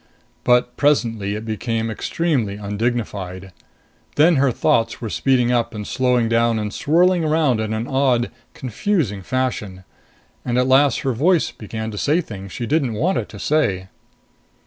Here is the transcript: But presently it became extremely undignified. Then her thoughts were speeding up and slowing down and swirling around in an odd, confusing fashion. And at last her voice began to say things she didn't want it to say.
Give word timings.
But 0.43 0.75
presently 0.77 1.35
it 1.35 1.45
became 1.45 1.91
extremely 1.91 2.55
undignified. 2.55 3.51
Then 4.15 4.37
her 4.37 4.51
thoughts 4.51 4.99
were 4.99 5.11
speeding 5.11 5.51
up 5.51 5.75
and 5.75 5.85
slowing 5.85 6.27
down 6.27 6.57
and 6.57 6.73
swirling 6.73 7.23
around 7.23 7.59
in 7.59 7.71
an 7.71 7.85
odd, 7.87 8.31
confusing 8.55 9.21
fashion. 9.21 9.83
And 10.43 10.57
at 10.57 10.65
last 10.65 11.01
her 11.01 11.13
voice 11.13 11.51
began 11.51 11.91
to 11.91 11.99
say 11.99 12.19
things 12.19 12.51
she 12.51 12.65
didn't 12.65 12.93
want 12.95 13.19
it 13.19 13.29
to 13.29 13.37
say. 13.37 13.89